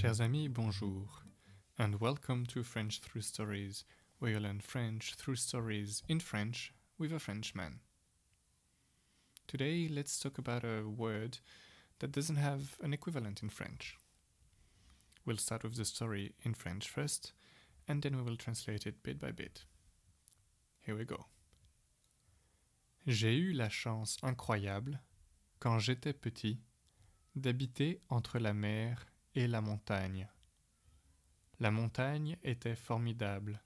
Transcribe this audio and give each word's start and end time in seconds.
Chers 0.00 0.22
amis, 0.22 0.48
bonjour, 0.48 1.08
and 1.78 2.00
welcome 2.00 2.46
to 2.46 2.62
French 2.62 3.00
Through 3.00 3.20
Stories, 3.20 3.84
where 4.18 4.30
you 4.30 4.40
learn 4.40 4.60
French 4.60 5.14
through 5.14 5.36
stories 5.36 6.02
in 6.08 6.20
French 6.20 6.72
with 6.98 7.12
a 7.12 7.18
Frenchman. 7.18 7.80
Today, 9.46 9.90
let's 9.92 10.18
talk 10.18 10.38
about 10.38 10.64
a 10.64 10.88
word 10.88 11.40
that 11.98 12.12
doesn't 12.12 12.36
have 12.36 12.78
an 12.82 12.94
equivalent 12.94 13.42
in 13.42 13.50
French. 13.50 13.98
We'll 15.26 15.36
start 15.36 15.64
with 15.64 15.76
the 15.76 15.84
story 15.84 16.32
in 16.44 16.54
French 16.54 16.88
first, 16.88 17.34
and 17.86 18.00
then 18.00 18.16
we 18.16 18.22
will 18.22 18.38
translate 18.38 18.86
it 18.86 19.02
bit 19.02 19.20
by 19.20 19.32
bit. 19.32 19.66
Here 20.80 20.96
we 20.96 21.04
go. 21.04 21.26
J'ai 23.06 23.34
eu 23.34 23.52
la 23.52 23.68
chance 23.68 24.16
incroyable, 24.22 24.98
quand 25.60 25.78
j'étais 25.78 26.18
petit, 26.18 26.56
d'habiter 27.38 28.00
entre 28.08 28.38
la 28.38 28.54
mer 28.54 28.96
et 29.34 29.46
la 29.46 29.60
montagne. 29.60 30.28
La 31.60 31.70
montagne 31.70 32.36
était 32.42 32.74
formidable, 32.74 33.62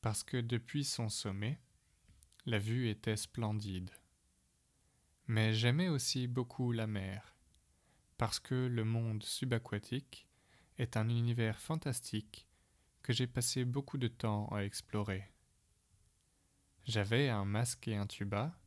parce 0.00 0.22
que 0.22 0.36
depuis 0.36 0.84
son 0.84 1.08
sommet, 1.08 1.60
la 2.46 2.58
vue 2.58 2.88
était 2.88 3.16
splendide. 3.16 3.90
Mais 5.26 5.52
j'aimais 5.52 5.88
aussi 5.88 6.26
beaucoup 6.26 6.72
la 6.72 6.86
mer, 6.86 7.36
parce 8.16 8.40
que 8.40 8.54
le 8.54 8.84
monde 8.84 9.22
subaquatique 9.22 10.26
est 10.78 10.96
un 10.96 11.08
univers 11.08 11.58
fantastique 11.60 12.46
que 13.02 13.12
j'ai 13.12 13.26
passé 13.26 13.64
beaucoup 13.64 13.98
de 13.98 14.08
temps 14.08 14.48
à 14.48 14.64
explorer. 14.64 15.30
J'avais 16.84 17.28
un 17.28 17.44
masque 17.44 17.88
et 17.88 17.96
un 17.96 18.06
tuba 18.06 18.58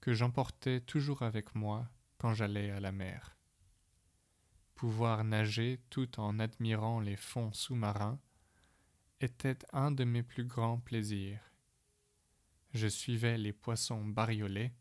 que 0.00 0.14
j'emportais 0.14 0.80
toujours 0.80 1.22
avec 1.22 1.54
moi 1.54 1.88
quand 2.18 2.32
j'allais 2.32 2.70
à 2.70 2.80
la 2.80 2.92
mer. 2.92 3.35
Pouvoir 4.76 5.24
nager 5.24 5.80
tout 5.88 6.20
en 6.20 6.38
admirant 6.38 7.00
les 7.00 7.16
fonds 7.16 7.50
sous-marins 7.50 8.20
était 9.22 9.58
un 9.72 9.90
de 9.90 10.04
mes 10.04 10.22
plus 10.22 10.44
grands 10.44 10.80
plaisirs. 10.80 11.40
Je 12.74 12.86
suivais 12.86 13.38
les 13.38 13.54
poissons 13.54 14.04
bariolés 14.04 14.74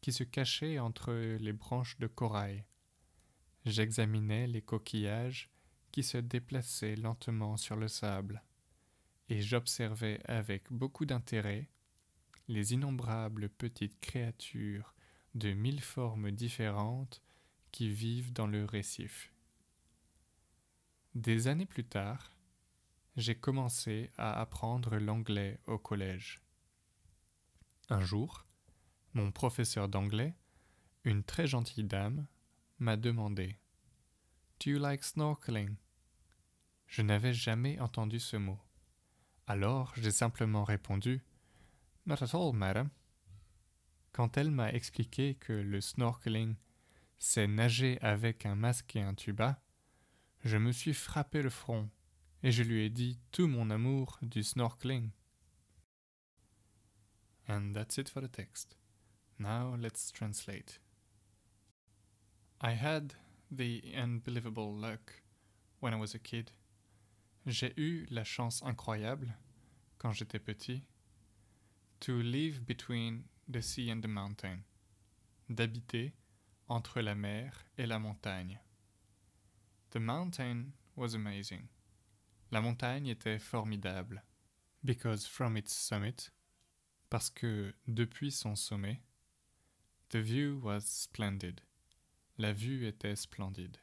qui 0.00 0.12
se 0.12 0.22
cachaient 0.22 0.78
entre 0.78 1.12
les 1.12 1.52
branches 1.52 1.98
de 1.98 2.06
corail. 2.06 2.64
J'examinais 3.66 4.46
les 4.46 4.62
coquillages 4.62 5.50
qui 5.90 6.04
se 6.04 6.18
déplaçaient 6.18 6.94
lentement 6.94 7.56
sur 7.56 7.74
le 7.74 7.88
sable, 7.88 8.44
et 9.28 9.42
j'observais 9.42 10.20
avec 10.26 10.70
beaucoup 10.70 11.06
d'intérêt 11.06 11.68
les 12.46 12.72
innombrables 12.72 13.48
petites 13.48 13.98
créatures 13.98 14.94
de 15.34 15.52
mille 15.54 15.80
formes 15.80 16.30
différentes 16.30 17.20
qui 17.70 17.88
vivent 17.88 18.32
dans 18.32 18.46
le 18.46 18.64
récif. 18.64 19.32
Des 21.14 21.48
années 21.48 21.66
plus 21.66 21.84
tard, 21.84 22.32
j'ai 23.16 23.34
commencé 23.34 24.10
à 24.16 24.40
apprendre 24.40 24.96
l'anglais 24.98 25.58
au 25.66 25.78
collège. 25.78 26.40
Un 27.88 28.00
jour, 28.00 28.46
mon 29.14 29.32
professeur 29.32 29.88
d'anglais, 29.88 30.34
une 31.04 31.24
très 31.24 31.46
gentille 31.46 31.84
dame, 31.84 32.26
m'a 32.78 32.96
demandé 32.96 33.58
Do 34.60 34.70
you 34.70 34.78
like 34.78 35.02
snorkeling? 35.02 35.76
Je 36.86 37.02
n'avais 37.02 37.34
jamais 37.34 37.80
entendu 37.80 38.20
ce 38.20 38.36
mot. 38.36 38.58
Alors 39.46 39.92
j'ai 39.96 40.10
simplement 40.10 40.64
répondu 40.64 41.22
Not 42.06 42.22
at 42.22 42.34
all, 42.34 42.54
madam. 42.54 42.88
Quand 44.12 44.36
elle 44.36 44.50
m'a 44.50 44.72
expliqué 44.72 45.34
que 45.34 45.52
le 45.52 45.80
snorkeling, 45.80 46.54
c'est 47.18 47.46
nager 47.46 47.98
avec 48.00 48.46
un 48.46 48.54
masque 48.54 48.96
et 48.96 49.02
un 49.02 49.14
tuba, 49.14 49.62
je 50.44 50.56
me 50.56 50.72
suis 50.72 50.94
frappé 50.94 51.42
le 51.42 51.50
front 51.50 51.90
et 52.42 52.52
je 52.52 52.62
lui 52.62 52.84
ai 52.84 52.90
dit 52.90 53.18
tout 53.32 53.48
mon 53.48 53.70
amour 53.70 54.18
du 54.22 54.42
snorkeling. 54.42 55.10
And 57.48 57.72
that's 57.72 57.98
it 57.98 58.08
for 58.08 58.22
the 58.22 58.30
text. 58.30 58.76
Now 59.38 59.76
let's 59.76 60.12
translate. 60.12 60.80
I 62.60 62.72
had 62.72 63.14
the 63.50 63.82
unbelievable 63.96 64.72
luck 64.72 65.22
when 65.80 65.94
I 65.94 65.96
was 65.96 66.14
a 66.14 66.18
kid. 66.18 66.52
J'ai 67.46 67.72
eu 67.76 68.06
la 68.10 68.24
chance 68.24 68.62
incroyable, 68.62 69.34
quand 69.98 70.12
j'étais 70.12 70.38
petit, 70.38 70.82
to 72.00 72.20
live 72.20 72.64
between 72.64 73.24
the 73.48 73.62
sea 73.62 73.90
and 73.90 74.02
the 74.02 74.08
mountain, 74.08 74.64
d'habiter 75.48 76.12
entre 76.68 77.00
la 77.00 77.14
mer 77.14 77.64
et 77.78 77.86
la 77.86 77.98
montagne. 77.98 78.60
The 79.90 80.00
mountain 80.00 80.72
was 80.96 81.14
amazing. 81.14 81.68
La 82.50 82.60
montagne 82.60 83.08
était 83.08 83.38
formidable. 83.38 84.22
Because 84.84 85.26
from 85.26 85.56
its 85.56 85.72
summit, 85.72 86.30
parce 87.10 87.30
que 87.30 87.74
depuis 87.86 88.30
son 88.30 88.54
sommet, 88.54 89.02
the 90.10 90.20
view 90.20 90.60
was 90.62 90.84
splendid. 90.84 91.62
La 92.38 92.52
vue 92.52 92.86
était 92.86 93.16
splendide. 93.16 93.78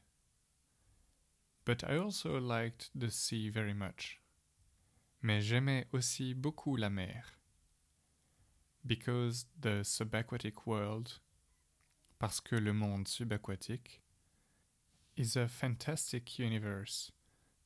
But 1.66 1.84
I 1.84 1.97
also 1.97 2.40
liked 2.40 2.91
the 2.96 3.09
sea 3.09 3.50
very 3.50 3.73
much. 3.73 4.22
Mais 5.22 5.41
j'aimais 5.41 5.88
aussi 5.91 6.34
beaucoup 6.34 6.78
la 6.78 6.90
mer. 6.90 7.34
Because 8.85 9.47
the 9.59 9.84
subaquatic 9.84 10.67
world, 10.67 11.19
parce 12.20 12.42
que 12.42 12.56
le 12.56 12.74
monde 12.74 13.08
subaquatique, 13.08 14.02
is 15.18 15.38
a 15.38 15.48
fantastic 15.48 16.38
universe 16.38 17.12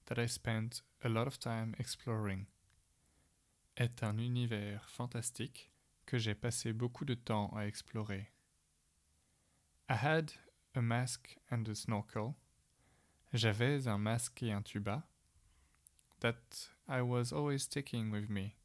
that 0.06 0.20
I 0.20 0.28
spent 0.28 0.82
a 1.04 1.10
lot 1.10 1.28
of 1.28 1.40
time 1.40 1.76
exploring. 1.80 2.48
Est 3.78 4.04
un 4.04 4.18
univers 4.18 4.90
fantastique 4.90 5.72
que 6.06 6.18
j'ai 6.18 6.36
passé 6.36 6.74
beaucoup 6.74 7.06
de 7.06 7.16
temps 7.16 7.52
à 7.56 7.66
explorer. 7.66 8.32
I 9.90 9.96
had 9.96 10.34
a 10.76 10.82
mask 10.82 11.38
and 11.52 11.68
a 11.68 11.76
snorkel. 11.76 12.36
J'avais 13.34 13.88
un 13.88 13.98
masque 13.98 14.44
et 14.44 14.52
un 14.52 14.62
tuba. 14.62 15.04
That 16.20 16.70
I 16.88 17.02
was 17.02 17.32
always 17.32 17.68
taking 17.68 18.12
with 18.12 18.30
me. 18.30 18.56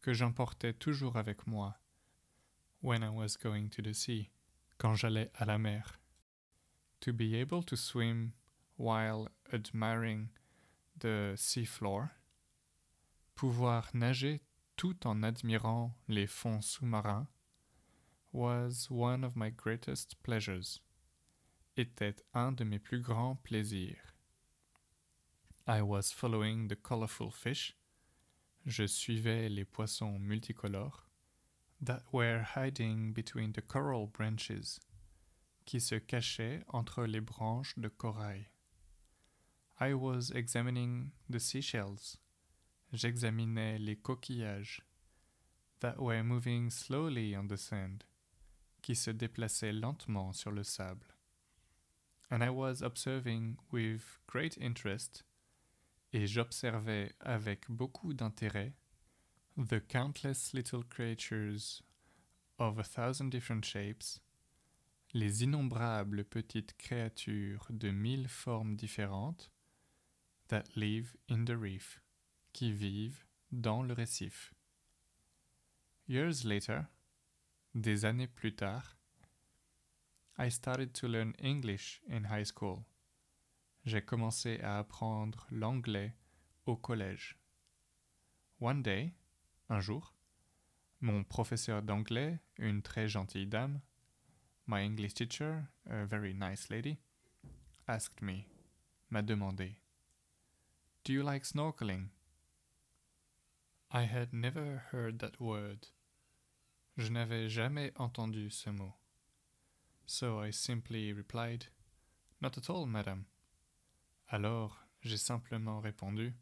Que 0.00 0.14
j'emportais 0.14 0.72
toujours 0.72 1.16
avec 1.16 1.46
moi. 1.46 1.74
When 2.80 3.02
I 3.02 3.10
was 3.10 3.36
going 3.36 3.68
to 3.70 3.82
the 3.82 3.92
sea. 3.92 4.30
Quand 4.78 4.94
j'allais 4.94 5.30
à 5.34 5.44
la 5.44 5.58
mer. 5.58 5.98
To 7.00 7.12
be 7.12 7.34
able 7.34 7.64
to 7.64 7.76
swim 7.76 8.32
while 8.76 9.28
admiring 9.52 10.28
the 10.96 11.34
seafloor. 11.36 12.10
Pouvoir 13.34 13.90
nager 13.92 14.40
tout 14.76 15.04
en 15.04 15.24
admirant 15.24 15.94
les 16.06 16.28
fonds 16.28 16.64
sous-marins 16.64 17.26
was 18.32 18.88
one 18.88 19.24
of 19.24 19.34
my 19.34 19.50
greatest 19.50 20.22
pleasures. 20.22 20.80
Était 21.76 22.22
un 22.32 22.52
de 22.52 22.64
mes 22.64 22.78
plus 22.78 23.00
grands 23.00 23.38
plaisirs. 23.42 24.14
I 25.66 25.82
was 25.82 26.12
following 26.12 26.68
the 26.68 26.76
colorful 26.76 27.32
fish. 27.32 27.74
Je 28.64 28.86
suivais 28.86 29.48
les 29.48 29.64
poissons 29.64 30.20
multicolores 30.20 31.07
that 31.80 32.02
were 32.12 32.42
hiding 32.42 33.12
between 33.12 33.52
the 33.52 33.62
coral 33.62 34.06
branches, 34.06 34.80
qui 35.64 35.80
se 35.80 35.96
cachaient 35.96 36.62
entre 36.72 37.06
les 37.06 37.20
branches 37.20 37.74
de 37.76 37.88
corail. 37.88 38.46
I 39.80 39.94
was 39.94 40.30
examining 40.30 41.12
the 41.30 41.38
seashells. 41.38 42.18
J'examinais 42.92 43.78
les 43.78 43.96
coquillages 43.96 44.80
that 45.80 46.00
were 46.00 46.24
moving 46.24 46.70
slowly 46.70 47.36
on 47.36 47.46
the 47.48 47.56
sand, 47.56 48.04
qui 48.82 48.94
se 48.94 49.10
déplaçaient 49.12 49.72
lentement 49.72 50.32
sur 50.32 50.50
le 50.50 50.64
sable. 50.64 51.14
And 52.30 52.42
I 52.42 52.50
was 52.50 52.82
observing 52.82 53.56
with 53.70 54.18
great 54.26 54.58
interest, 54.58 55.24
et 56.12 56.26
j'observais 56.26 57.12
avec 57.20 57.70
beaucoup 57.70 58.12
d'intérêt, 58.14 58.72
the 59.58 59.80
countless 59.80 60.54
little 60.54 60.84
creatures 60.84 61.82
of 62.60 62.78
a 62.78 62.84
thousand 62.84 63.30
different 63.30 63.64
shapes, 63.64 64.20
les 65.12 65.42
innombrables 65.42 66.22
petites 66.22 66.76
créatures 66.78 67.66
de 67.68 67.90
mille 67.90 68.28
formes 68.28 68.76
différentes, 68.76 69.50
that 70.46 70.76
live 70.76 71.16
in 71.28 71.44
the 71.44 71.56
reef, 71.56 72.00
qui 72.52 72.70
vivent 72.70 73.24
dans 73.50 73.82
le 73.82 73.94
récif. 73.94 74.54
Years 76.06 76.44
later, 76.44 76.86
des 77.74 78.04
années 78.04 78.28
plus 78.28 78.54
tard, 78.54 78.96
I 80.38 80.50
started 80.50 80.94
to 80.94 81.08
learn 81.08 81.34
English 81.42 82.00
in 82.08 82.26
high 82.30 82.46
school. 82.46 82.84
J'ai 83.84 84.02
commencé 84.02 84.60
à 84.60 84.78
apprendre 84.78 85.48
l'anglais 85.50 86.14
au 86.64 86.76
collège. 86.76 87.36
One 88.60 88.82
day, 88.82 89.14
un 89.68 89.80
jour, 89.80 90.14
mon 91.00 91.24
professeur 91.24 91.82
d'anglais, 91.82 92.40
une 92.58 92.82
très 92.82 93.08
gentille 93.08 93.46
dame, 93.46 93.80
my 94.66 94.82
English 94.82 95.14
teacher, 95.14 95.68
a 95.88 96.04
very 96.04 96.34
nice 96.34 96.68
lady, 96.70 96.98
asked 97.86 98.22
me, 98.22 98.44
m'a 99.10 99.22
demandé 99.22 99.76
Do 101.04 101.12
you 101.12 101.22
like 101.22 101.44
snorkeling? 101.44 102.08
I 103.90 104.02
had 104.02 104.32
never 104.32 104.82
heard 104.92 105.18
that 105.20 105.40
word. 105.40 105.88
Je 106.98 107.10
n'avais 107.10 107.48
jamais 107.48 107.92
entendu 107.96 108.50
ce 108.50 108.70
mot. 108.70 108.92
So 110.04 110.40
I 110.40 110.50
simply 110.50 111.12
replied, 111.12 111.66
Not 112.40 112.58
at 112.58 112.68
all, 112.68 112.86
madame. 112.86 113.24
Alors, 114.30 114.84
j'ai 115.02 115.16
simplement 115.16 115.80
répondu, 115.80 116.34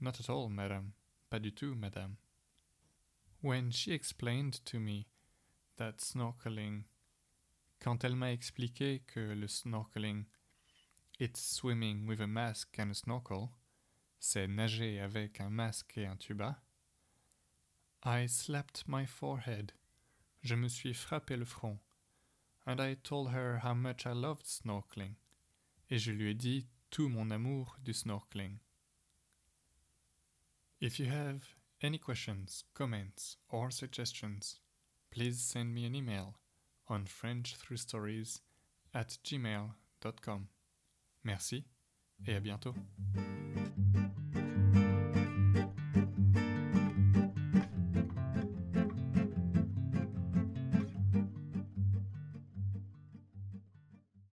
Not 0.00 0.18
at 0.18 0.28
all, 0.28 0.48
madame. 0.48 0.92
Pas 1.30 1.40
du 1.40 1.52
tout, 1.52 1.74
madame. 1.74 2.16
When 3.40 3.70
she 3.70 3.92
explained 3.92 4.64
to 4.64 4.78
me 4.78 5.06
that 5.76 6.00
snorkeling, 6.00 6.84
quand 7.80 8.04
elle 8.04 8.16
m'a 8.16 8.32
expliqué 8.32 9.02
que 9.06 9.34
le 9.34 9.46
snorkeling, 9.46 10.26
it's 11.18 11.40
swimming 11.40 12.06
with 12.06 12.20
a 12.20 12.26
mask 12.26 12.78
and 12.78 12.90
a 12.90 12.94
snorkel, 12.94 13.50
c'est 14.18 14.48
nager 14.48 15.00
avec 15.00 15.40
un 15.40 15.50
masque 15.50 15.98
et 15.98 16.06
un 16.06 16.16
tuba, 16.16 16.62
I 18.02 18.26
slapped 18.26 18.84
my 18.86 19.06
forehead. 19.06 19.72
Je 20.42 20.54
me 20.54 20.68
suis 20.68 20.94
frappé 20.94 21.36
le 21.36 21.44
front. 21.44 21.78
And 22.66 22.80
I 22.80 22.96
told 23.02 23.30
her 23.32 23.58
how 23.58 23.74
much 23.74 24.06
I 24.06 24.12
loved 24.12 24.46
snorkeling. 24.46 25.16
Et 25.90 25.98
je 25.98 26.12
lui 26.12 26.30
ai 26.30 26.34
dit 26.34 26.66
tout 26.90 27.08
mon 27.08 27.30
amour 27.30 27.76
du 27.82 27.92
snorkeling. 27.92 28.58
If 30.80 30.98
you 30.98 31.06
have 31.06 31.54
any 31.82 31.98
questions, 31.98 32.64
comments, 32.74 33.36
or 33.48 33.70
suggestions, 33.70 34.60
please 35.10 35.40
send 35.40 35.74
me 35.74 35.84
an 35.86 35.94
email 35.94 36.34
on 36.88 37.04
frenchthroughstories 37.06 38.40
at 38.92 39.18
gmail.com. 39.24 40.46
Merci 41.24 41.64
et 42.26 42.34
à 42.34 42.40
bientôt. 42.40 42.74